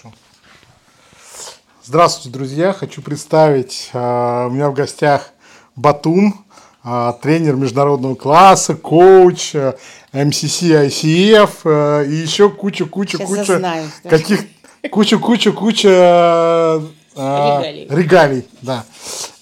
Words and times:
Хорошо. 0.00 0.14
Здравствуйте, 1.84 2.30
друзья. 2.30 2.72
Хочу 2.72 3.02
представить, 3.02 3.90
э, 3.92 4.46
у 4.46 4.50
меня 4.50 4.70
в 4.70 4.74
гостях 4.74 5.30
Батун, 5.76 6.34
э, 6.84 7.12
тренер 7.22 7.56
международного 7.56 8.14
класса, 8.14 8.74
коуч, 8.74 9.54
э, 9.54 9.74
MCC, 10.12 10.86
ICF 10.86 12.06
и 12.06 12.14
еще 12.14 12.50
куча-куча-куча 12.50 13.82
каких 14.08 14.44
куча-куча-куча 14.90 16.82
Регалий. 17.16 17.86
регалий, 17.90 18.48
да. 18.62 18.84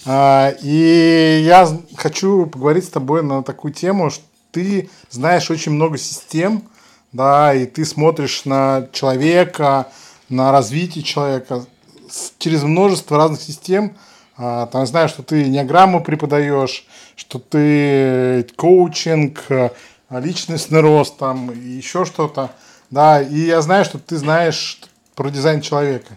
А, 0.06 0.54
И 0.62 1.42
я 1.44 1.68
хочу 1.96 2.46
поговорить 2.46 2.84
с 2.84 2.88
тобой 2.88 3.22
на 3.22 3.42
такую 3.42 3.72
тему, 3.74 4.10
что 4.10 4.24
ты 4.50 4.88
знаешь 5.10 5.50
очень 5.50 5.72
много 5.72 5.98
систем, 5.98 6.64
да, 7.12 7.54
и 7.54 7.66
ты 7.66 7.84
смотришь 7.84 8.44
на 8.46 8.88
человека, 8.92 9.88
на 10.28 10.52
развитие 10.52 11.04
человека 11.04 11.64
через 12.38 12.62
множество 12.62 13.16
разных 13.16 13.40
систем. 13.40 13.96
А, 14.36 14.66
Там 14.66 14.86
знаю, 14.86 15.08
что 15.08 15.22
ты 15.22 15.44
неограмму 15.44 16.02
преподаешь, 16.02 16.86
что 17.16 17.38
ты 17.38 18.46
коучинг, 18.56 19.44
э, 19.48 19.70
личностный 20.10 20.80
рост, 20.80 21.18
там 21.18 21.50
и 21.50 21.58
еще 21.58 22.04
что-то. 22.04 22.50
Да, 22.90 23.20
и 23.20 23.40
я 23.40 23.60
знаю, 23.60 23.84
что 23.84 23.98
ты 23.98 24.16
знаешь 24.16 24.80
про 25.14 25.30
дизайн 25.30 25.60
человека. 25.60 26.14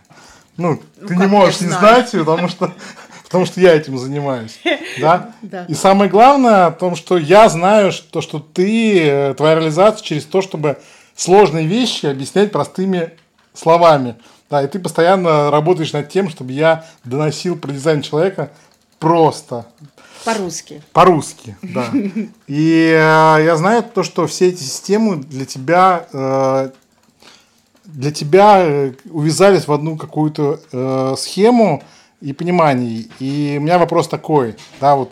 Ну, 0.58 0.82
ты 1.08 1.16
не 1.16 1.26
можешь 1.26 1.58
я 1.58 1.68
не 1.68 1.74
знать, 1.74 2.12
потому 2.12 2.48
что, 2.48 2.72
потому 3.24 3.46
что 3.46 3.60
я 3.60 3.76
этим 3.76 3.98
занимаюсь. 3.98 4.60
Да? 5.00 5.34
Да. 5.42 5.66
И 5.70 5.74
самое 5.74 6.10
главное 6.10 6.66
о 6.66 6.72
том, 6.72 6.98
что 6.98 7.18
я 7.18 7.48
знаю, 7.48 7.94
что, 7.94 8.20
что 8.20 8.40
ты, 8.40 9.00
э, 9.02 9.34
твоя 9.36 9.56
реализация 9.56 10.04
через 10.04 10.26
то, 10.26 10.42
чтобы 10.42 10.78
сложные 11.16 11.66
вещи 11.66 12.08
объяснять 12.08 12.52
простыми 12.52 13.12
словами. 13.54 14.16
Да, 14.50 14.62
и 14.64 14.68
ты 14.68 14.80
постоянно 14.80 15.50
работаешь 15.50 15.94
над 15.94 16.10
тем, 16.10 16.30
чтобы 16.30 16.52
я 16.52 16.86
доносил 17.06 17.56
про 17.58 17.72
дизайн 17.72 18.02
человека 18.02 18.52
просто, 19.00 19.66
По-русски. 20.26 20.82
по-русски, 20.92 21.56
да. 21.62 21.86
И 22.48 22.94
э, 22.94 23.44
я 23.46 23.56
знаю 23.56 23.84
то, 23.84 24.04
что 24.04 24.28
все 24.28 24.50
эти 24.50 24.62
системы 24.62 25.18
для 25.18 25.46
тебя, 25.46 26.06
э, 26.12 26.72
для 27.86 28.12
тебя 28.12 28.60
э, 28.60 28.94
увязались 29.10 29.68
в 29.68 29.72
одну 29.72 29.98
какую-то 29.98 30.60
э, 30.72 31.16
схему 31.18 31.82
и 32.20 32.34
понимание. 32.34 33.06
И 33.20 33.56
у 33.58 33.62
меня 33.62 33.80
вопрос 33.80 34.08
такой, 34.10 34.58
да, 34.82 34.96
вот 34.96 35.12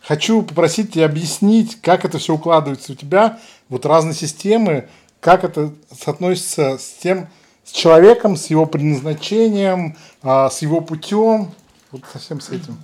хочу 0.00 0.42
попросить 0.42 0.94
тебя 0.94 1.04
объяснить, 1.04 1.80
как 1.80 2.04
это 2.04 2.18
все 2.18 2.34
укладывается 2.34 2.92
у 2.92 2.94
тебя, 2.94 3.38
вот 3.68 3.86
разные 3.86 4.14
системы, 4.14 4.88
как 5.20 5.44
это 5.44 5.72
соотносится 5.96 6.78
с 6.78 6.94
тем, 7.00 7.28
с 7.70 7.72
человеком, 7.72 8.36
с 8.36 8.46
его 8.46 8.66
предназначением, 8.66 9.96
а, 10.22 10.50
с 10.50 10.60
его 10.60 10.80
путем, 10.80 11.52
вот 11.92 12.02
совсем 12.12 12.40
с 12.40 12.48
этим. 12.50 12.76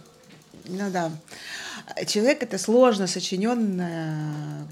Ну 0.68 0.90
да. 0.90 1.10
Человек 2.06 2.44
это 2.44 2.56
сложно 2.56 3.08
сочиненная 3.08 4.66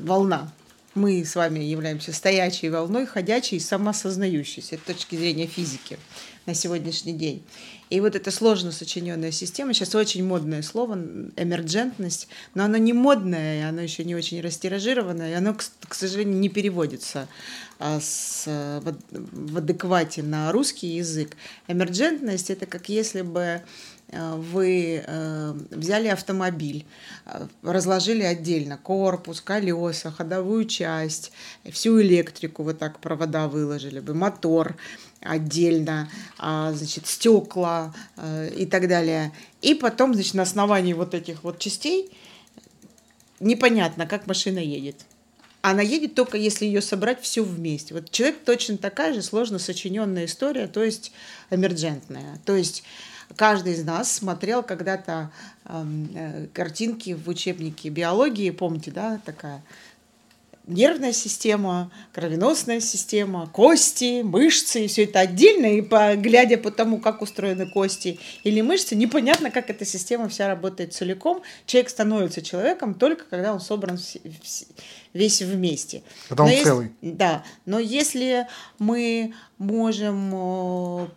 волна. 0.00 0.50
Мы 0.98 1.24
с 1.24 1.36
вами 1.36 1.60
являемся 1.60 2.12
стоячей 2.12 2.70
волной, 2.70 3.06
ходячей 3.06 3.58
и 3.58 3.60
самосознающейся 3.60 4.76
с 4.76 4.80
точки 4.80 5.14
зрения 5.14 5.46
физики 5.46 5.96
на 6.44 6.54
сегодняшний 6.54 7.12
день. 7.12 7.44
И 7.88 8.00
вот 8.00 8.16
эта 8.16 8.32
сложно 8.32 8.72
сочиненная 8.72 9.30
система, 9.30 9.74
сейчас 9.74 9.94
очень 9.94 10.24
модное 10.24 10.60
слово, 10.62 10.94
эмерджентность, 11.36 12.26
но 12.54 12.64
оно 12.64 12.78
не 12.78 12.92
модное, 12.92 13.60
и 13.60 13.62
оно 13.62 13.80
еще 13.80 14.02
не 14.02 14.16
очень 14.16 14.40
растиражированное, 14.40 15.30
и 15.30 15.34
оно, 15.34 15.54
к, 15.54 15.94
сожалению, 15.94 16.36
не 16.36 16.48
переводится 16.48 17.28
а, 17.78 18.00
с, 18.00 18.46
в 18.46 18.88
ад- 18.88 18.98
в 19.10 19.58
адеквате 19.58 20.24
на 20.24 20.50
русский 20.50 20.88
язык. 20.96 21.36
Эмерджентность– 21.68 22.50
это 22.50 22.66
как 22.66 22.88
если 22.88 23.22
бы 23.22 23.62
вы 24.12 25.04
э, 25.06 25.52
взяли 25.70 26.08
автомобиль, 26.08 26.86
э, 27.26 27.46
разложили 27.62 28.22
отдельно 28.22 28.78
корпус, 28.78 29.40
колеса, 29.40 30.10
ходовую 30.10 30.64
часть, 30.64 31.32
всю 31.70 32.00
электрику 32.00 32.62
вот 32.62 32.78
так 32.78 33.00
провода 33.00 33.48
выложили 33.48 34.00
бы, 34.00 34.14
мотор 34.14 34.76
отдельно, 35.20 36.08
а, 36.38 36.72
значит, 36.72 37.06
стекла 37.06 37.92
э, 38.16 38.50
и 38.56 38.66
так 38.66 38.88
далее. 38.88 39.32
И 39.62 39.74
потом, 39.74 40.14
значит, 40.14 40.34
на 40.34 40.42
основании 40.42 40.92
вот 40.92 41.14
этих 41.14 41.44
вот 41.44 41.58
частей 41.58 42.10
непонятно, 43.40 44.06
как 44.06 44.26
машина 44.26 44.58
едет. 44.58 44.96
Она 45.60 45.82
едет 45.82 46.14
только 46.14 46.38
если 46.38 46.66
ее 46.66 46.80
собрать 46.80 47.20
все 47.20 47.42
вместе. 47.42 47.92
Вот 47.92 48.10
человек 48.10 48.38
точно 48.44 48.78
такая 48.78 49.12
же 49.12 49.22
сложно 49.22 49.58
сочиненная 49.58 50.26
история, 50.26 50.68
то 50.68 50.82
есть 50.82 51.12
эмерджентная. 51.50 52.38
То 52.44 52.54
есть 52.54 52.84
каждый 53.36 53.74
из 53.74 53.84
нас 53.84 54.12
смотрел 54.12 54.62
когда-то 54.62 55.30
эм, 55.64 56.10
э, 56.14 56.46
картинки 56.52 57.14
в 57.14 57.28
учебнике 57.28 57.88
биологии, 57.88 58.50
помните, 58.50 58.90
да, 58.90 59.20
такая 59.24 59.62
нервная 60.68 61.12
система, 61.12 61.90
кровеносная 62.12 62.80
система, 62.80 63.46
кости, 63.46 64.22
мышцы, 64.22 64.84
и 64.84 64.88
все 64.88 65.04
это 65.04 65.20
отдельно, 65.20 65.66
и 65.66 65.80
по, 65.80 66.14
глядя 66.14 66.58
по 66.58 66.70
тому, 66.70 66.98
как 67.00 67.22
устроены 67.22 67.70
кости 67.70 68.20
или 68.44 68.60
мышцы, 68.60 68.94
непонятно, 68.94 69.50
как 69.50 69.70
эта 69.70 69.84
система 69.84 70.28
вся 70.28 70.46
работает 70.46 70.92
целиком. 70.92 71.42
Человек 71.66 71.88
становится 71.90 72.42
человеком 72.42 72.94
только 72.94 73.24
когда 73.24 73.52
он 73.54 73.60
собран 73.60 73.98
весь 75.14 75.42
вместе. 75.42 76.02
Когда 76.28 76.42
он 76.42 76.48
Но 76.48 76.52
есть- 76.54 76.64
целый. 76.66 76.92
Да, 77.00 77.44
но 77.64 77.78
если 77.78 78.46
мы 78.78 79.32
можем 79.56 81.10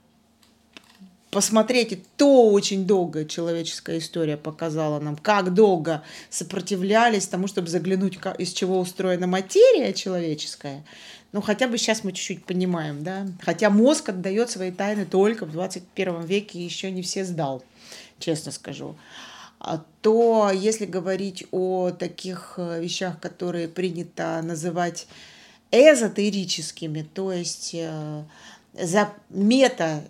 посмотреть, 1.32 1.94
и 1.94 2.04
то 2.18 2.52
очень 2.52 2.86
долго 2.86 3.26
человеческая 3.26 3.98
история 3.98 4.38
показала 4.38 5.00
нам, 5.00 5.16
как 5.16 5.54
долго 5.54 6.04
сопротивлялись 6.30 7.28
тому, 7.28 7.48
чтобы 7.48 7.70
заглянуть, 7.70 8.20
из 8.38 8.52
чего 8.52 8.80
устроена 8.80 9.28
материя 9.28 9.94
человеческая. 9.94 10.84
Ну, 11.32 11.42
хотя 11.42 11.70
бы 11.70 11.78
сейчас 11.78 12.04
мы 12.04 12.12
чуть-чуть 12.12 12.46
понимаем, 12.46 13.04
да. 13.04 13.26
Хотя 13.42 13.70
мозг 13.70 14.10
отдает 14.10 14.50
свои 14.50 14.72
тайны 14.72 15.06
только 15.06 15.46
в 15.46 15.52
21 15.52 16.26
веке, 16.26 16.60
и 16.60 16.64
еще 16.64 16.92
не 16.92 17.02
все 17.02 17.24
сдал, 17.24 17.64
честно 18.20 18.52
скажу. 18.52 18.98
А 19.60 19.82
то, 20.02 20.52
если 20.54 20.86
говорить 20.86 21.46
о 21.52 21.92
таких 21.92 22.56
э, 22.58 22.82
вещах, 22.82 23.20
которые 23.20 23.68
принято 23.68 24.42
называть 24.44 25.08
эзотерическими, 25.72 27.08
то 27.14 27.32
есть 27.32 27.72
э, 27.76 28.24
за 28.74 29.14
мета, 29.30 30.04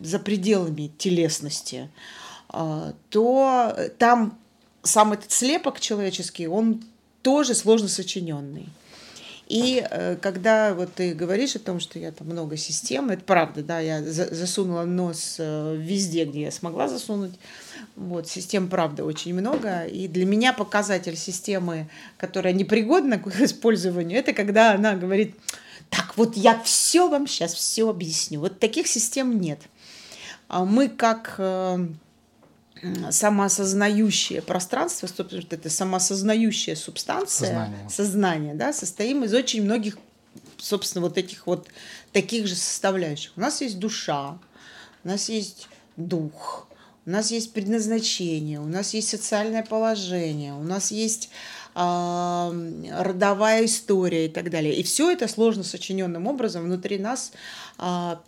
за 0.00 0.18
пределами 0.18 0.90
телесности, 0.98 1.90
а, 2.48 2.94
то 3.10 3.76
там 3.98 4.38
сам 4.82 5.12
этот 5.12 5.30
слепок 5.32 5.80
человеческий, 5.80 6.46
он 6.46 6.82
тоже 7.22 7.54
сложно 7.54 7.88
сочиненный. 7.88 8.68
И 9.48 9.82
э, 9.90 10.16
когда 10.16 10.74
вот 10.74 10.92
ты 10.92 11.14
говоришь 11.14 11.56
о 11.56 11.58
том, 11.58 11.80
что 11.80 11.98
я 11.98 12.12
там 12.12 12.28
много 12.28 12.58
систем, 12.58 13.08
это 13.08 13.24
правда, 13.24 13.62
да, 13.62 13.80
я 13.80 14.02
за- 14.02 14.32
засунула 14.34 14.84
нос 14.84 15.36
э, 15.38 15.76
везде, 15.78 16.26
где 16.26 16.42
я 16.42 16.50
смогла 16.50 16.86
засунуть. 16.86 17.32
Вот, 17.96 18.28
систем, 18.28 18.68
правда, 18.68 19.06
очень 19.06 19.32
много. 19.32 19.84
И 19.84 20.06
для 20.06 20.26
меня 20.26 20.52
показатель 20.52 21.16
системы, 21.16 21.88
которая 22.18 22.52
непригодна 22.52 23.18
к 23.18 23.26
использованию, 23.40 24.18
это 24.18 24.34
когда 24.34 24.72
она 24.72 24.94
говорит, 24.94 25.34
так, 25.88 26.12
вот 26.16 26.36
я 26.36 26.60
все 26.60 27.08
вам 27.08 27.26
сейчас 27.26 27.54
все 27.54 27.88
объясню. 27.88 28.40
Вот 28.40 28.58
таких 28.58 28.86
систем 28.86 29.40
нет. 29.40 29.60
А 30.48 30.66
мы 30.66 30.90
как 30.90 31.36
э, 31.38 31.88
самоосознающее 33.10 34.42
пространство, 34.42 35.06
собственно, 35.06 35.42
это 35.50 35.70
самоосознающая 35.70 36.74
субстанция, 36.74 37.48
Сознание. 37.48 37.90
сознание, 37.90 38.54
да, 38.54 38.72
состоим 38.72 39.24
из 39.24 39.34
очень 39.34 39.62
многих, 39.62 39.98
собственно, 40.58 41.04
вот 41.04 41.18
этих 41.18 41.46
вот 41.46 41.68
таких 42.12 42.46
же 42.46 42.54
составляющих. 42.54 43.32
У 43.36 43.40
нас 43.40 43.60
есть 43.60 43.78
душа, 43.78 44.38
у 45.04 45.08
нас 45.08 45.28
есть 45.28 45.68
дух, 45.96 46.68
у 47.06 47.10
нас 47.10 47.30
есть 47.30 47.52
предназначение, 47.52 48.60
у 48.60 48.66
нас 48.66 48.94
есть 48.94 49.08
социальное 49.08 49.64
положение, 49.64 50.52
у 50.54 50.62
нас 50.62 50.90
есть 50.90 51.30
родовая 51.78 53.64
история 53.64 54.26
и 54.26 54.28
так 54.28 54.50
далее. 54.50 54.74
И 54.74 54.82
все 54.82 55.12
это 55.12 55.28
сложно 55.28 55.62
сочиненным 55.62 56.26
образом 56.26 56.64
внутри 56.64 56.98
нас 56.98 57.30
а, 57.76 58.20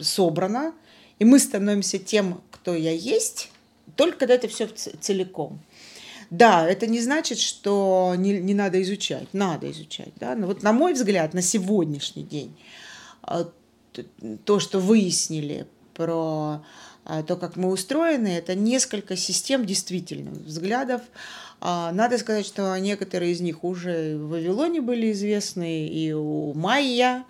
собрано, 0.00 0.72
и 1.18 1.24
мы 1.24 1.40
становимся 1.40 1.98
тем, 1.98 2.40
кто 2.52 2.72
я 2.74 2.92
есть, 2.92 3.50
только 3.96 4.18
когда 4.18 4.34
это 4.34 4.48
все 4.48 4.66
целиком. 4.68 5.60
Да, 6.30 6.66
это 6.68 6.86
не 6.86 7.00
значит, 7.00 7.38
что 7.38 8.14
не, 8.16 8.40
не 8.40 8.54
надо 8.54 8.82
изучать. 8.82 9.28
Надо 9.32 9.70
изучать. 9.70 10.12
Да? 10.16 10.34
Но 10.34 10.46
вот 10.46 10.62
на 10.62 10.72
мой 10.72 10.94
взгляд, 10.94 11.34
на 11.34 11.42
сегодняшний 11.42 12.24
день, 12.24 12.56
а, 13.22 13.48
то, 14.44 14.58
что 14.58 14.80
выяснили 14.80 15.66
про 15.94 16.62
а, 17.04 17.22
то, 17.22 17.36
как 17.36 17.56
мы 17.56 17.70
устроены, 17.70 18.28
это 18.28 18.54
несколько 18.54 19.16
систем 19.16 19.66
действительно 19.66 20.30
взглядов. 20.30 21.02
А, 21.60 21.92
надо 21.92 22.16
сказать, 22.18 22.46
что 22.46 22.76
некоторые 22.78 23.32
из 23.32 23.40
них 23.40 23.62
уже 23.62 24.16
в 24.16 24.30
Вавилоне 24.30 24.80
были 24.80 25.12
известны, 25.12 25.86
и 25.86 26.12
у 26.12 26.54
Майя 26.54 27.24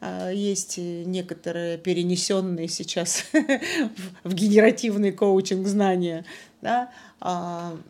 а, 0.00 0.30
есть 0.30 0.76
некоторые 0.76 1.78
перенесенные 1.78 2.68
сейчас 2.68 3.24
в 4.24 4.34
генеративный 4.34 5.12
коучинг 5.12 5.66
знания. 5.66 6.24
Да? 6.60 6.90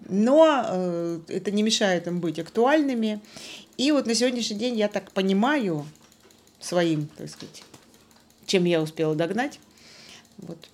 Но 0.08 0.64
э, 0.68 1.20
это 1.28 1.50
не 1.50 1.64
мешает 1.64 2.06
им 2.06 2.20
быть 2.20 2.38
актуальными. 2.38 3.20
И 3.76 3.90
вот 3.90 4.06
на 4.06 4.14
сегодняшний 4.14 4.56
день 4.56 4.76
я 4.76 4.86
так 4.88 5.10
понимаю 5.10 5.84
своим, 6.60 7.08
так 7.16 7.28
сказать, 7.28 7.64
чем 8.46 8.64
я 8.64 8.80
успела 8.80 9.16
догнать. 9.16 9.58
Вот. 10.38 10.68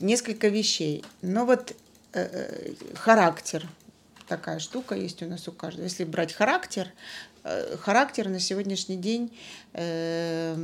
Несколько 0.00 0.48
вещей. 0.48 1.04
Но 1.22 1.46
вот 1.46 1.74
э, 2.12 2.22
э, 2.22 2.94
характер, 2.94 3.66
такая 4.28 4.58
штука 4.58 4.94
есть 4.94 5.22
у 5.22 5.26
нас 5.26 5.48
у 5.48 5.52
каждого. 5.52 5.84
Если 5.84 6.04
брать 6.04 6.32
характер, 6.32 6.92
э, 7.44 7.76
характер 7.76 8.28
на 8.28 8.40
сегодняшний 8.40 8.96
день 8.96 9.36
э, 9.72 10.54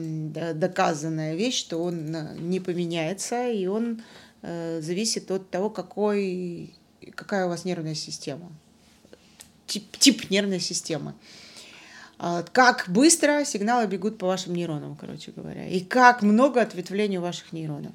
доказанная 0.55 1.35
вещь, 1.35 1.59
что 1.59 1.83
он 1.83 2.15
э, 2.15 2.37
не 2.39 2.61
поменяется, 2.61 3.49
и 3.49 3.67
он 3.67 4.03
э, 4.43 4.81
зависит 4.83 5.31
от 5.31 5.49
того, 5.51 5.71
какой, 5.71 6.75
какая 7.15 7.47
у 7.47 7.49
вас 7.49 7.65
нервная 7.65 7.95
система. 7.95 8.53
Тип, 9.67 9.97
тип 9.99 10.31
нервной 10.31 10.61
системы. 10.61 11.13
А, 11.13 11.48
как 12.19 12.87
быстро 12.89 13.45
сигналы 13.45 13.87
бегут 13.87 14.19
по 14.19 14.27
вашим 14.27 14.55
нейронам, 14.55 14.97
короче 14.97 15.31
говоря, 15.31 15.69
и 15.69 15.81
как 15.81 16.23
много 16.23 16.61
ответвлений 16.61 17.19
у 17.19 17.23
ваших 17.23 17.53
нейронов. 17.53 17.93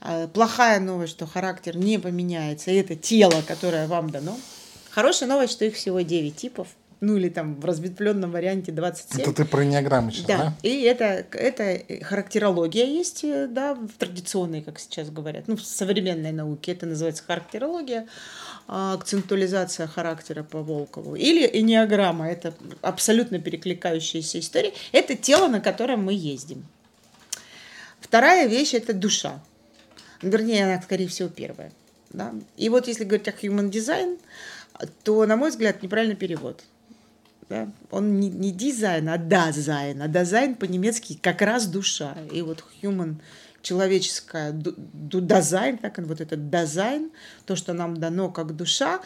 А, 0.00 0.26
плохая 0.26 0.80
новость, 0.80 1.12
что 1.12 1.26
характер 1.26 1.76
не 1.76 1.98
поменяется, 1.98 2.70
и 2.70 2.76
это 2.76 2.96
тело, 2.96 3.42
которое 3.46 3.86
вам 3.86 4.10
дано. 4.10 4.36
Хорошая 4.90 5.28
новость, 5.28 5.52
что 5.52 5.64
их 5.64 5.76
всего 5.76 6.00
9 6.00 6.34
типов, 6.34 6.68
ну 7.02 7.16
или 7.16 7.28
там 7.28 7.56
в 7.56 7.64
разветвленном 7.64 8.30
варианте 8.30 8.70
27. 8.70 9.20
Это 9.20 9.32
ты 9.32 9.44
про 9.44 9.64
неограммы 9.64 10.12
сейчас, 10.12 10.26
да? 10.26 10.38
да? 10.38 10.54
И 10.62 10.82
это, 10.82 11.26
это 11.32 11.82
характерология 12.04 12.86
есть, 12.86 13.24
да, 13.48 13.74
в 13.74 13.90
традиционной, 13.98 14.62
как 14.62 14.78
сейчас 14.78 15.10
говорят, 15.10 15.48
ну, 15.48 15.56
в 15.56 15.64
современной 15.64 16.30
науке 16.30 16.72
это 16.72 16.86
называется 16.86 17.24
характерология. 17.24 18.06
А, 18.68 18.94
акцентуализация 18.94 19.88
характера 19.88 20.44
по 20.44 20.62
Волкову. 20.62 21.16
Или 21.16 21.44
эннеаграмма, 21.52 22.28
это 22.28 22.54
абсолютно 22.80 23.40
перекликающаяся 23.40 24.38
история. 24.38 24.72
Это 24.92 25.16
тело, 25.16 25.48
на 25.48 25.60
котором 25.60 26.04
мы 26.04 26.14
ездим. 26.14 26.64
Вторая 28.00 28.46
вещь– 28.46 28.74
это 28.74 28.92
душа. 28.92 29.42
Вернее, 30.22 30.66
она, 30.66 30.80
скорее 30.80 31.08
всего, 31.08 31.28
первая. 31.28 31.72
Да? 32.10 32.32
И 32.56 32.68
вот 32.68 32.86
если 32.86 33.02
говорить 33.02 33.26
о 33.26 33.32
human 33.32 33.70
design, 33.70 34.20
то, 35.02 35.26
на 35.26 35.36
мой 35.36 35.50
взгляд, 35.50 35.82
неправильный 35.82 36.16
перевод. 36.16 36.62
Да? 37.52 37.68
Он 37.90 38.18
не, 38.18 38.30
не 38.30 38.50
дизайн, 38.50 39.10
а 39.10 39.18
Dasein. 39.18 40.00
А 40.00 40.08
Dasein 40.08 40.54
по-немецки 40.54 41.18
как 41.20 41.42
раз 41.42 41.66
душа. 41.66 42.16
И 42.32 42.40
вот 42.40 42.64
human 42.80 43.16
человеческое 43.60 44.52
Dasein, 44.54 45.76
так 45.76 45.98
вот 45.98 46.22
этот 46.22 46.48
Dasein, 46.48 47.10
то, 47.44 47.54
что 47.54 47.74
нам 47.74 47.98
дано 47.98 48.30
как 48.30 48.56
душа, 48.56 49.00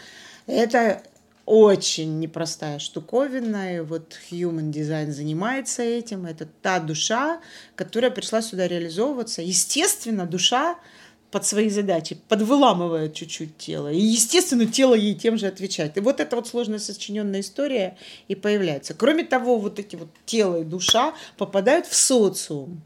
это 0.47 1.03
очень 1.45 2.21
непростая 2.21 2.79
штуковина, 2.79 3.77
и 3.77 3.81
вот 3.81 4.17
Human 4.31 4.71
Design 4.73 5.11
занимается 5.11 5.83
этим. 5.83 6.25
Это 6.27 6.47
та 6.63 6.79
душа, 6.79 7.41
которая 7.75 8.13
пришла 8.13 8.43
сюда 8.43 8.69
реализовываться. 8.69 9.43
Естественно, 9.43 10.25
душа 10.25 10.77
под 11.31 11.45
свои 11.45 11.69
задачи 11.69 12.19
подвыламывает 12.29 13.15
чуть-чуть 13.15 13.57
тело. 13.59 13.93
И, 13.93 13.99
естественно, 13.99 14.67
тело 14.67 14.95
ей 14.95 15.15
тем 15.15 15.39
же 15.39 15.47
отвечает. 15.47 15.97
И 15.97 16.01
вот 16.01 16.21
эта 16.21 16.37
вот 16.37 16.47
сложно 16.49 16.79
сочиненная 16.79 17.41
история 17.41 17.97
и 18.29 18.35
появляется. 18.35 18.95
Кроме 18.95 19.25
того, 19.25 19.59
вот 19.59 19.79
эти 19.79 19.97
вот 19.97 20.09
тело 20.25 20.61
и 20.61 20.65
душа 20.65 21.15
попадают 21.37 21.87
в 21.87 21.95
социум. 21.95 22.83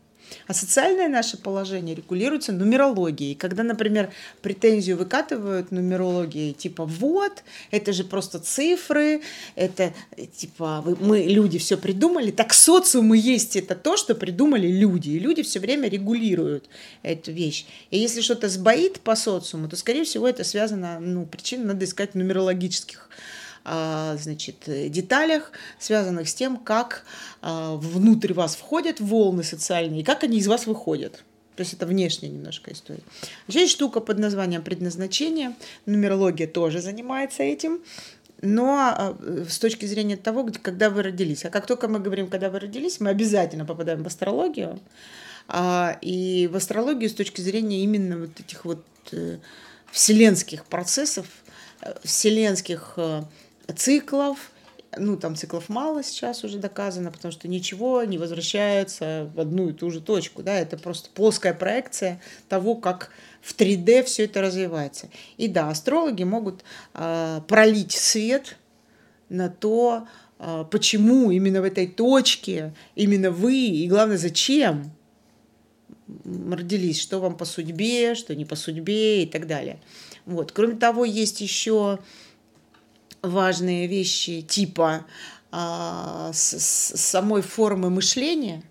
А 0.47 0.55
социальное 0.55 1.09
наше 1.09 1.37
положение 1.37 1.94
регулируется 1.94 2.53
нумерологией. 2.53 3.35
Когда, 3.35 3.62
например, 3.62 4.11
претензию 4.43 4.97
выкатывают 4.97 5.71
нумерологией, 5.71 6.53
типа 6.53 6.85
вот, 6.85 7.43
это 7.71 7.93
же 7.93 8.05
просто 8.05 8.38
цифры, 8.38 9.23
это 9.55 9.93
типа 10.37 10.85
мы, 11.00 11.23
люди, 11.23 11.59
все 11.59 11.77
придумали, 11.77 12.31
так 12.31 12.55
социум 12.55 13.15
и 13.15 13.19
есть 13.19 13.56
это 13.56 13.75
то, 13.75 13.97
что 13.97 14.15
придумали 14.15 14.69
люди. 14.69 15.11
И 15.11 15.19
люди 15.19 15.43
все 15.43 15.61
время 15.61 15.88
регулируют 15.88 16.69
эту 17.03 17.32
вещь. 17.32 17.67
И 17.91 17.99
если 17.99 18.21
что-то 18.21 18.49
сбоит 18.49 19.00
по 19.00 19.17
социуму, 19.17 19.69
то, 19.69 19.77
скорее 19.77 20.05
всего, 20.05 20.29
это 20.29 20.44
связано, 20.44 21.00
ну, 21.00 21.27
причина 21.27 21.67
надо 21.67 21.85
искать 21.85 22.15
нумерологических 22.15 23.09
значит, 23.64 24.64
деталях, 24.66 25.52
связанных 25.78 26.28
с 26.28 26.34
тем, 26.34 26.56
как 26.56 27.04
а, 27.42 27.76
внутрь 27.76 28.32
вас 28.32 28.56
входят 28.56 29.00
волны 29.00 29.42
социальные 29.42 30.00
и 30.00 30.04
как 30.04 30.24
они 30.24 30.38
из 30.38 30.46
вас 30.46 30.66
выходят. 30.66 31.24
То 31.56 31.62
есть 31.62 31.74
это 31.74 31.86
внешняя 31.86 32.28
немножко 32.28 32.72
история. 32.72 33.02
Еще 33.48 33.60
есть 33.60 33.72
штука 33.72 34.00
под 34.00 34.18
названием 34.18 34.62
предназначение. 34.62 35.54
Нумерология 35.84 36.46
тоже 36.46 36.80
занимается 36.80 37.42
этим. 37.42 37.80
Но 38.40 38.76
а, 38.78 39.16
с 39.48 39.58
точки 39.58 39.84
зрения 39.84 40.16
того, 40.16 40.48
когда 40.62 40.88
вы 40.88 41.02
родились. 41.02 41.44
А 41.44 41.50
как 41.50 41.66
только 41.66 41.88
мы 41.88 42.00
говорим, 42.00 42.28
когда 42.28 42.48
вы 42.48 42.60
родились, 42.60 43.00
мы 43.00 43.10
обязательно 43.10 43.66
попадаем 43.66 44.02
в 44.02 44.06
астрологию. 44.06 44.80
И 46.00 46.48
в 46.52 46.56
астрологию 46.56 47.10
с 47.10 47.14
точки 47.14 47.40
зрения 47.40 47.82
именно 47.82 48.18
вот 48.18 48.38
этих 48.38 48.64
вот 48.64 48.84
э, 49.10 49.38
вселенских 49.90 50.64
процессов, 50.64 51.26
э, 51.80 51.92
вселенских 52.04 52.94
э, 52.96 53.24
циклов, 53.74 54.50
ну, 54.96 55.16
там 55.16 55.36
циклов 55.36 55.68
мало 55.68 56.02
сейчас 56.02 56.44
уже 56.44 56.58
доказано, 56.58 57.10
потому 57.10 57.32
что 57.32 57.48
ничего 57.48 58.02
не 58.04 58.18
возвращается 58.18 59.30
в 59.34 59.40
одну 59.40 59.68
и 59.68 59.72
ту 59.72 59.90
же 59.90 60.00
точку, 60.00 60.42
да, 60.42 60.58
это 60.58 60.76
просто 60.76 61.10
плоская 61.14 61.54
проекция 61.54 62.20
того, 62.48 62.74
как 62.74 63.10
в 63.40 63.56
3D 63.56 64.04
все 64.04 64.24
это 64.24 64.40
развивается. 64.40 65.08
И 65.36 65.48
да, 65.48 65.68
астрологи 65.68 66.24
могут 66.24 66.64
э, 66.94 67.40
пролить 67.46 67.92
свет 67.92 68.56
на 69.28 69.48
то, 69.48 70.06
э, 70.38 70.64
почему 70.70 71.30
именно 71.30 71.60
в 71.60 71.64
этой 71.64 71.86
точке, 71.86 72.74
именно 72.96 73.30
вы, 73.30 73.54
и 73.54 73.88
главное, 73.88 74.18
зачем 74.18 74.92
родились, 76.24 77.00
что 77.00 77.20
вам 77.20 77.36
по 77.36 77.44
судьбе, 77.44 78.14
что 78.14 78.34
не 78.34 78.44
по 78.44 78.56
судьбе 78.56 79.22
и 79.22 79.26
так 79.26 79.46
далее. 79.46 79.80
Вот. 80.26 80.52
Кроме 80.52 80.76
того, 80.76 81.04
есть 81.04 81.40
еще 81.40 82.00
важные 83.22 83.87
вещи 83.87 84.43
типа 84.43 85.06
а, 85.52 86.31
с, 86.32 86.58
с 86.58 87.00
самой 87.00 87.43
формы 87.43 87.90
мышления. 87.90 88.62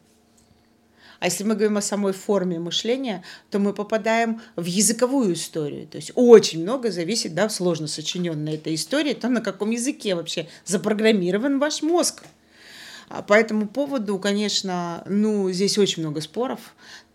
А 1.20 1.26
если 1.26 1.44
мы 1.44 1.56
говорим 1.56 1.78
о 1.78 1.82
самой 1.82 2.14
форме 2.14 2.60
мышления, 2.60 3.24
то 3.50 3.60
мы 3.60 3.74
попадаем 3.74 4.42
в 4.56 4.64
языковую 4.64 5.34
историю. 5.34 5.86
То 5.86 5.98
есть 5.98 6.12
очень 6.16 6.62
много 6.62 6.92
зависит, 6.92 7.36
да, 7.36 7.50
сложно 7.50 7.88
сочиненная 7.88 8.54
эта 8.54 8.74
история, 8.74 9.14
то 9.14 9.28
на 9.28 9.42
каком 9.42 9.72
языке 9.72 10.16
вообще 10.16 10.48
запрограммирован 10.66 11.60
ваш 11.60 11.82
мозг. 11.82 12.24
А 13.10 13.24
по 13.24 13.34
этому 13.34 13.68
поводу, 13.68 14.20
конечно, 14.20 15.04
ну, 15.08 15.52
здесь 15.52 15.78
очень 15.78 16.04
много 16.04 16.22
споров. 16.22 16.60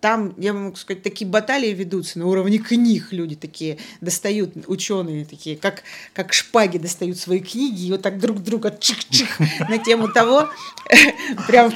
Там, 0.01 0.35
я 0.37 0.53
могу 0.53 0.77
сказать, 0.77 1.03
такие 1.03 1.27
баталии 1.27 1.73
ведутся 1.73 2.19
на 2.19 2.27
уровне 2.27 2.59
книг. 2.59 3.09
Люди 3.11 3.37
такие 3.37 3.79
достают, 4.03 4.53
ученые 4.67 5.25
такие, 5.25 5.57
как, 5.57 5.83
как 6.13 6.35
шпаги 6.35 6.77
достают 6.77 7.17
свои 7.17 7.39
книги 7.41 7.87
и 7.87 7.91
вот 7.93 8.03
так 8.03 8.19
друг 8.19 8.43
друга 8.43 8.77
чих-чих 8.79 9.39
на 9.61 9.79
тему 9.79 10.09
того, 10.09 10.51
прям 11.47 11.73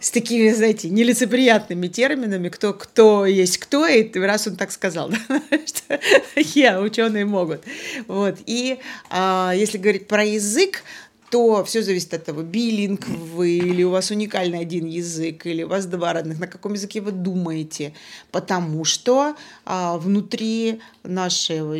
с 0.00 0.10
такими, 0.10 0.50
знаете, 0.50 0.88
нелицеприятными 0.88 1.86
терминами, 1.86 2.48
кто, 2.48 2.72
кто 2.72 3.26
есть 3.26 3.58
кто, 3.58 3.86
и 3.86 4.10
раз 4.18 4.48
он 4.48 4.56
так 4.56 4.72
сказал, 4.72 5.12
что 5.66 6.00
я, 6.34 6.80
ученые 6.80 7.26
могут. 7.26 7.62
Вот. 8.08 8.38
И 8.46 8.78
а, 9.08 9.52
если 9.54 9.78
говорить 9.78 10.08
про 10.08 10.24
язык, 10.24 10.82
то 11.30 11.64
все 11.64 11.82
зависит 11.82 12.14
от 12.14 12.24
того, 12.24 12.42
билинг 12.42 13.08
вы, 13.08 13.58
или 13.58 13.82
у 13.82 13.90
вас 13.90 14.10
уникальный 14.10 14.60
один 14.60 14.86
язык, 14.86 15.46
или 15.46 15.62
у 15.62 15.68
вас 15.68 15.86
два 15.86 16.12
родных, 16.12 16.38
на 16.38 16.46
каком 16.46 16.74
языке 16.74 17.00
вы 17.00 17.12
думаете, 17.12 17.92
потому 18.30 18.84
что 18.84 19.34
а, 19.64 19.98
внутри 19.98 20.80
нашего 21.02 21.76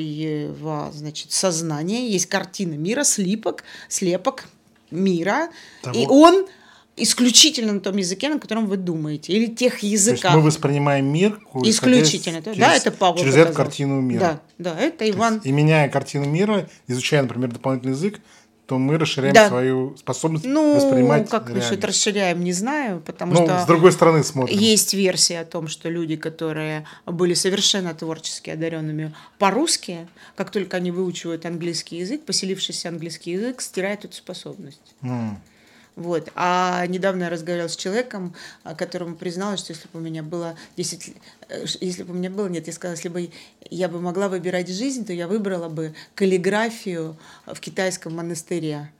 значит, 0.92 1.32
сознания 1.32 2.08
есть 2.08 2.26
картина 2.26 2.74
мира, 2.74 3.04
слепок, 3.04 3.64
слепок 3.88 4.44
мира, 4.90 5.48
того. 5.82 5.98
и 5.98 6.06
он 6.06 6.46
исключительно 6.96 7.74
на 7.74 7.80
том 7.80 7.96
языке, 7.96 8.28
на 8.28 8.38
котором 8.38 8.66
вы 8.66 8.76
думаете, 8.78 9.32
или 9.32 9.46
тех 9.46 9.80
языках. 9.80 10.20
То 10.20 10.28
есть 10.28 10.36
мы 10.36 10.42
воспринимаем 10.42 11.06
мир 11.06 11.40
исключительно, 11.62 12.42
через, 12.42 12.56
да, 12.58 12.74
это 12.74 12.90
Павел 12.90 13.18
через 13.18 13.36
эту 13.36 13.52
картину 13.52 14.00
мира. 14.00 14.40
Да, 14.58 14.72
да, 14.72 14.80
это 14.80 15.08
Иван. 15.08 15.40
И 15.44 15.52
меняя 15.52 15.88
картину 15.88 16.24
мира, 16.24 16.68
изучая, 16.88 17.22
например, 17.22 17.52
дополнительный 17.52 17.92
язык, 17.92 18.20
то 18.66 18.78
мы 18.78 18.98
расширяем 18.98 19.32
Да. 19.34 19.48
свою 19.48 19.96
способность 19.96 20.44
Ну, 20.44 20.74
воспринимать 20.74 21.28
как 21.30 21.44
насчет 21.50 21.54
реальность. 21.70 21.84
расширяем, 21.84 22.42
не 22.42 22.52
знаю, 22.52 23.00
потому 23.00 23.32
Ну, 23.32 23.44
что 23.46 23.58
с 23.60 23.66
другой 23.66 23.92
стороны 23.92 24.24
смотрим. 24.24 24.58
есть 24.58 24.92
версия 24.92 25.40
о 25.40 25.44
том, 25.44 25.68
что 25.68 25.88
люди, 25.88 26.16
которые 26.16 26.84
были 27.06 27.34
совершенно 27.34 27.94
творчески 27.94 28.50
одаренными 28.50 29.14
по-русски, 29.38 30.08
как 30.34 30.50
только 30.50 30.78
они 30.78 30.90
выучивают 30.90 31.46
английский 31.46 31.98
язык, 31.98 32.24
поселившийся 32.24 32.88
английский 32.88 33.32
язык, 33.32 33.60
стирает 33.60 34.04
эту 34.04 34.14
способность. 34.14 34.80
М. 35.02 35.40
Вот. 35.96 36.30
А 36.34 36.86
недавно 36.86 37.24
я 37.24 37.30
разговаривала 37.30 37.68
с 37.68 37.76
человеком, 37.76 38.34
а, 38.64 38.74
которому 38.74 39.16
призналась, 39.16 39.60
что 39.60 39.72
если 39.72 39.88
бы 39.92 39.98
у 39.98 40.02
меня 40.02 40.22
было 40.22 40.54
10 40.76 41.08
л- 41.08 41.14
э, 41.48 41.64
если 41.80 42.02
бы 42.02 42.12
у 42.12 42.16
меня 42.16 42.30
было, 42.30 42.48
нет, 42.48 42.66
я 42.66 42.72
сказала, 42.74 42.96
если 42.96 43.08
бы 43.08 43.30
я 43.70 43.88
бы 43.88 43.98
могла 44.00 44.28
выбирать 44.28 44.68
жизнь, 44.68 45.06
то 45.06 45.12
я 45.14 45.26
выбрала 45.26 45.68
бы 45.70 45.94
каллиграфию 46.14 47.16
в 47.46 47.58
китайском 47.60 48.14
монастыре. 48.14 48.90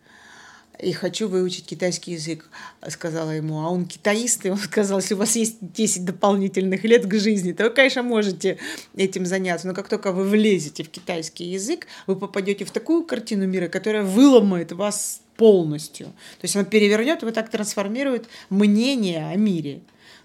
И 0.79 0.93
хочу 0.93 1.29
выучить 1.29 1.65
китайский 1.65 2.13
язык, 2.13 2.49
сказала 2.89 3.31
ему. 3.31 3.61
А 3.61 3.71
он 3.71 3.87
китаист, 3.87 4.45
и 4.45 4.51
он 4.51 4.59
сказал, 4.59 4.99
если 4.99 5.15
у 5.15 5.19
вас 5.19 5.35
есть 5.37 5.57
10 5.61 6.05
дополнительных 6.05 6.85
лет 6.85 7.07
к 7.07 7.15
жизни, 7.15 7.53
то 7.53 7.65
вы, 7.65 7.71
конечно, 7.71 8.03
можете 8.03 8.59
этим 8.95 9.25
заняться. 9.25 9.67
Но 9.67 9.75
как 9.75 9.89
только 9.89 10.13
вы 10.13 10.25
влезете 10.25 10.85
в 10.85 10.91
китайский 10.91 11.45
язык, 11.45 11.87
вы 12.07 12.17
попадете 12.17 12.65
в 12.65 12.71
такую 12.71 13.05
картину 13.05 13.47
мира, 13.47 13.69
которая 13.69 14.03
выломает 14.03 14.73
вас 14.73 15.23
полностью. 15.37 16.07
То 16.07 16.45
есть 16.45 16.57
она 16.57 16.65
перевернет, 16.65 17.23
и 17.23 17.27
вот 17.27 17.35
так 17.35 17.51
трансформирует 17.51 18.29
мнение 18.51 19.29
о 19.29 19.37
мире. 19.37 19.81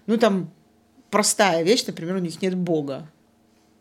Ну, 0.06 0.18
там 0.18 0.50
простая 1.10 1.62
вещь, 1.62 1.84
например, 1.86 2.16
у 2.16 2.20
них 2.20 2.42
нет 2.42 2.54
Бога. 2.54 3.08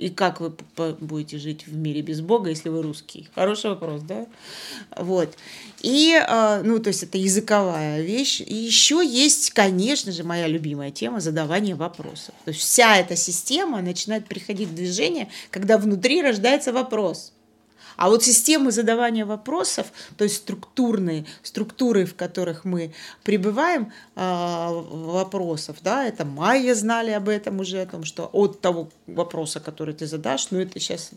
И 0.02 0.10
как 0.10 0.42
вы 0.42 0.52
будете 1.00 1.38
жить 1.38 1.68
в 1.68 1.76
мире 1.76 2.02
без 2.02 2.22
Бога, 2.22 2.50
если 2.50 2.70
вы 2.70 2.82
русский? 2.82 3.30
Хороший 3.36 3.70
вопрос, 3.70 4.02
да? 4.02 4.26
Вот. 4.98 5.38
И, 5.84 6.20
э, 6.20 6.62
ну, 6.64 6.80
то 6.80 6.88
есть 6.88 7.04
это 7.04 7.20
языковая 7.20 8.02
вещь. 8.02 8.42
И 8.42 8.56
еще 8.56 9.06
есть, 9.06 9.52
конечно 9.52 10.12
же, 10.12 10.24
моя 10.24 10.48
любимая 10.48 10.90
тема 10.90 11.20
задавания 11.20 11.76
вопросов. 11.76 12.34
То 12.46 12.50
есть 12.50 12.62
вся 12.62 12.98
эта 12.98 13.16
система 13.16 13.80
начинает 13.84 14.28
приходить 14.28 14.70
в 14.70 14.74
движение, 14.74 15.28
когда 15.52 15.78
внутри 15.78 16.24
рождается 16.24 16.74
вопрос. 16.74 17.32
А 17.98 18.10
вот 18.10 18.24
системы 18.24 18.72
задавания 18.72 19.26
вопросов, 19.26 19.88
то 20.18 20.24
есть 20.24 20.38
структурные, 20.38 21.26
структуры, 21.44 22.06
в 22.06 22.16
которых 22.16 22.66
мы 22.66 22.94
пребываем, 23.24 23.92
а, 24.16 24.72
вопросов, 24.72 25.78
да, 25.82 26.06
это 26.06 26.26
майя 26.26 26.74
знали 26.76 27.12
об 27.12 27.30
этом 27.30 27.60
уже, 27.60 27.82
о 27.82 27.86
том, 27.86 28.04
что 28.04 28.30
от 28.34 28.62
того 28.62 28.90
вопроса, 29.08 29.60
который 29.60 29.94
ты 29.94 30.08
задашь, 30.08 30.48
ну 30.52 30.60
это 30.60 30.80
сейчас 30.80 31.12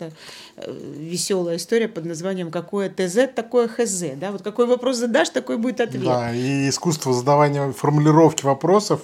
веселая 0.56 1.56
история 1.56 1.88
под 1.88 2.04
названием 2.04 2.50
«Какое 2.50 2.88
ТЗ, 2.90 3.33
такое 3.35 3.68
ХЗ», 3.68 4.04
да, 4.16 4.33
вот 4.33 4.42
какой 4.42 4.66
вопрос 4.66 4.97
задашь, 4.97 5.30
такой 5.30 5.56
будет 5.56 5.80
ответ. 5.80 6.04
Да, 6.04 6.35
и 6.35 6.68
искусство 6.68 7.12
задавания 7.12 7.73
формулировки 7.73 8.44
вопросов 8.44 9.02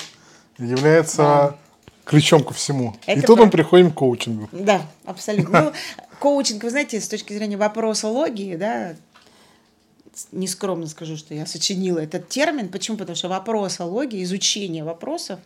является 0.59 1.57
ключом 2.05 2.43
ко 2.43 2.53
всему. 2.53 2.97
и 3.07 3.13
Это 3.13 3.23
тут 3.23 3.31
мы 3.31 3.37
правда. 3.37 3.53
приходим 3.53 3.91
к 3.93 3.95
коучингу. 3.95 4.49
Да, 4.53 4.83
абсолютно. 5.05 5.63
Ну, 5.63 5.73
коучинг, 6.21 6.63
вы 6.63 6.71
знаете, 6.71 7.01
с 7.01 7.09
точки 7.09 7.33
зрения 7.33 7.57
вопросологии, 7.57 8.55
да, 8.55 8.95
нескромно 10.33 10.87
скажу, 10.87 11.17
что 11.17 11.35
я 11.35 11.47
сочинила 11.47 11.99
этот 11.99 12.29
термин. 12.29 12.69
Почему? 12.69 12.97
Потому 12.97 13.17
что 13.17 13.29
вопросология, 13.29 14.23
изучение 14.23 14.85
вопросов, 14.85 15.41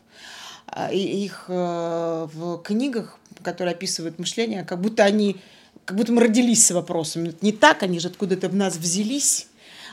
а, 0.66 0.92
и 0.92 0.98
их 0.98 1.44
э, 1.48 2.28
в 2.32 2.58
книгах, 2.62 3.18
которые 3.42 3.74
описывают 3.74 4.18
мышление, 4.18 4.64
как 4.64 4.80
будто 4.80 5.04
они, 5.04 5.36
как 5.84 5.96
будто 5.96 6.12
мы 6.12 6.22
родились 6.22 6.66
с 6.66 6.70
вопросами. 6.72 7.34
Не 7.40 7.52
так, 7.52 7.82
они 7.82 8.00
же 8.00 8.08
откуда-то 8.08 8.48
в 8.48 8.54
нас 8.54 8.76
взялись. 8.76 9.46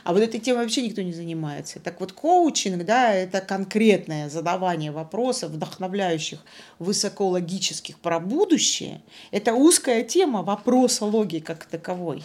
А 0.04 0.12
вот 0.12 0.22
этой 0.22 0.40
темой 0.40 0.62
вообще 0.62 0.82
никто 0.82 1.02
не 1.02 1.12
занимается. 1.12 1.78
Так 1.80 2.00
вот, 2.00 2.12
коучинг, 2.12 2.84
да, 2.84 3.12
это 3.12 3.40
конкретное 3.40 4.28
задавание 4.28 4.90
вопросов, 4.90 5.52
вдохновляющих 5.52 6.40
высокологических 6.78 7.98
про 7.98 8.18
будущее. 8.18 9.00
Это 9.30 9.54
узкая 9.54 10.02
тема 10.02 10.42
вопросологии 10.42 11.40
как 11.40 11.64
таковой. 11.64 12.22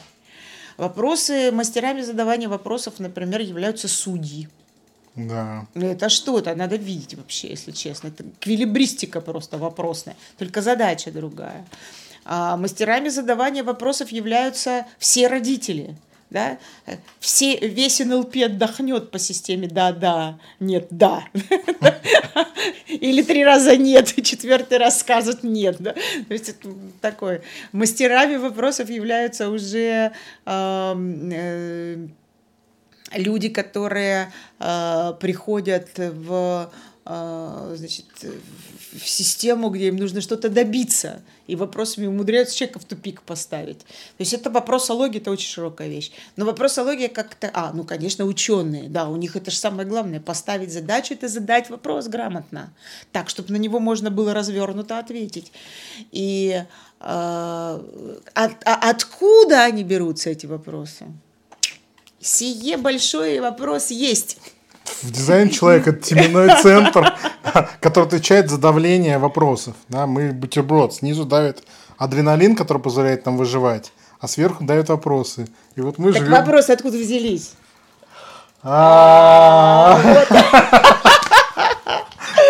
Вопросы, 0.77 1.51
мастерами 1.51 2.01
задавания 2.01 2.49
вопросов, 2.49 2.99
например, 2.99 3.41
являются 3.41 3.87
судьи. 3.87 4.47
Да. 5.15 5.65
Это 5.73 6.09
что-то 6.09 6.53
надо 6.53 6.75
видеть 6.75 7.15
вообще, 7.15 7.49
если 7.49 7.71
честно. 7.71 8.09
Это 8.09 8.23
квилибристика 8.39 9.19
просто 9.19 9.57
вопросная, 9.57 10.15
только 10.37 10.61
задача 10.61 11.11
другая. 11.11 11.65
А 12.23 12.57
мастерами 12.57 13.09
задавания 13.09 13.63
вопросов 13.63 14.09
являются 14.09 14.85
все 14.99 15.27
родители. 15.27 15.95
Да? 16.29 16.57
Все, 17.19 17.57
весь 17.57 17.99
НЛП 17.99 18.35
отдохнет 18.45 19.11
по 19.11 19.19
системе 19.19 19.67
«да-да», 19.67 20.37
«нет-да». 20.59 21.23
Или 22.87 23.21
три 23.21 23.45
раза 23.45 23.77
«нет», 23.77 24.17
и 24.17 24.23
четвертый 24.23 24.77
раз 24.77 24.99
скажет 24.99 25.43
«нет». 25.43 25.77
Да? 25.79 25.93
То 25.93 26.33
есть 26.33 26.49
это 26.49 26.69
такое. 26.99 27.43
Мастерами 27.71 28.35
вопросов 28.35 28.89
являются 28.89 29.49
уже 29.49 30.11
эм, 30.45 31.29
э, 31.31 32.07
люди, 33.13 33.49
которые 33.49 34.33
э, 34.59 35.13
приходят 35.19 35.89
в, 35.97 36.71
значит, 37.07 38.05
в 38.93 39.07
систему, 39.07 39.69
где 39.69 39.87
им 39.87 39.95
нужно 39.95 40.19
что-то 40.19 40.49
добиться, 40.49 41.21
и 41.47 41.55
вопросами 41.55 42.05
умудряются 42.05 42.55
человека 42.55 42.79
в 42.79 42.85
тупик 42.85 43.21
поставить. 43.21 43.79
То 43.79 43.85
есть 44.19 44.33
это 44.33 44.49
вопросология, 44.49 45.19
это 45.19 45.31
очень 45.31 45.47
широкая 45.47 45.87
вещь. 45.87 46.11
Но 46.35 46.45
вопросология 46.45 47.07
как-то... 47.07 47.49
А, 47.53 47.71
ну, 47.73 47.85
конечно, 47.85 48.25
ученые, 48.25 48.89
да, 48.89 49.07
у 49.07 49.15
них 49.15 49.37
это 49.37 49.51
же 49.51 49.57
самое 49.57 49.87
главное. 49.87 50.19
Поставить 50.19 50.73
задачу– 50.73 51.13
это 51.15 51.29
задать 51.29 51.69
вопрос 51.69 52.07
грамотно, 52.07 52.73
так, 53.13 53.29
чтобы 53.29 53.53
на 53.53 53.57
него 53.57 53.79
можно 53.79 54.11
было 54.11 54.33
развернуто 54.33 54.99
ответить. 54.99 55.53
И 56.11 56.61
э, 56.61 56.65
а 56.99 57.79
откуда 58.63 59.63
они 59.63 59.83
берутся, 59.83 60.29
эти 60.29 60.45
вопросы? 60.45 61.05
Сие 62.19 62.75
большой 62.75 63.39
вопрос 63.39 63.91
есть. 63.91 64.37
В 65.03 65.11
дизайне 65.11 65.51
человека 65.51 65.93
теменной 65.93 66.61
центр, 66.61 67.13
который 67.81 68.05
отвечает 68.05 68.49
за 68.49 68.57
давление 68.57 69.17
вопросов. 69.19 69.75
Да, 69.89 70.07
мы 70.07 70.31
бутерброд. 70.31 70.93
Снизу 70.93 71.25
давит 71.25 71.63
адреналин, 71.97 72.55
который 72.55 72.81
позволяет 72.81 73.25
нам 73.25 73.37
выживать, 73.37 73.91
а 74.19 74.27
сверху 74.27 74.63
давят 74.63 74.89
вопросы. 74.89 75.47
И 75.75 75.81
вот 75.81 75.97
мы 75.97 76.13
Так 76.13 76.23
живем... 76.23 76.31
вопросы 76.37 76.71
откуда 76.71 76.97
взялись? 76.97 77.51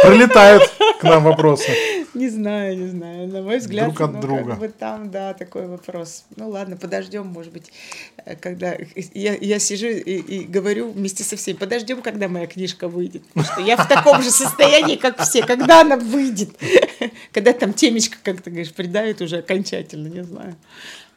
Прилетают 0.04 0.64
к 1.00 1.04
нам 1.04 1.24
вопросы. 1.24 1.72
Не 2.14 2.30
знаю, 2.30 2.78
не 2.78 2.88
знаю. 2.88 3.28
На 3.28 3.42
мой 3.42 3.60
взгляд, 3.60 3.86
Друг 3.86 4.02
от 4.02 4.14
ну, 4.14 4.22
друга. 4.22 4.52
как 4.52 4.60
бы 4.60 4.68
там, 4.70 5.12
да, 5.12 5.34
такой 5.34 5.68
вопрос. 5.68 6.26
Ну 6.36 6.50
ладно, 6.50 6.76
подождем, 6.76 7.28
может 7.28 7.54
быть, 7.54 7.72
э, 8.26 8.36
когда 8.36 8.76
я, 9.14 9.36
я 9.36 9.60
сижу 9.60 9.88
и, 9.88 10.00
и 10.00 10.44
говорю 10.46 10.90
вместе 10.92 11.24
со 11.24 11.36
всеми, 11.36 11.58
подождем, 11.58 12.02
когда 12.02 12.28
моя 12.28 12.48
книжка 12.48 12.88
выйдет. 12.88 13.24
Потому 13.34 13.46
что 13.46 13.62
я 13.62 13.78
в 13.78 13.88
таком 13.88 14.24
же 14.24 14.32
состоянии, 14.32 14.96
как 14.96 15.22
все. 15.22 15.44
Когда 15.44 15.82
она 15.82 15.98
выйдет? 15.98 16.50
Когда 17.32 17.54
там 17.54 17.74
темечко, 17.74 18.18
как 18.24 18.42
ты 18.42 18.50
говоришь, 18.50 18.74
придавит 18.74 19.22
уже 19.22 19.38
окончательно, 19.38 20.08
не 20.08 20.24
знаю. 20.24 20.56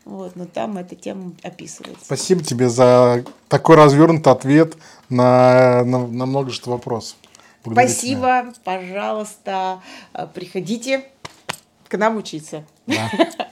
Вот, 0.05 0.37
но 0.37 0.45
там 0.45 0.77
эта 0.77 0.97
тема 0.97 1.33
описывается. 1.43 2.05
Спасибо 2.05 2.43
тебе 2.43 2.69
за 2.69 3.25
такой 3.49 3.77
развернутый 3.77 4.33
ответ 4.33 4.77
на, 5.09 5.85
на, 5.85 6.07
на 6.07 6.27
множество 6.27 6.73
вопросов. 6.73 7.17
Спасибо, 7.63 8.53
пожалуйста, 8.65 9.83
э, 10.15 10.27
приходите 10.33 11.05
к 11.89 11.99
нам 11.99 12.17
учиться. 12.17 12.65
Да. 12.87 13.11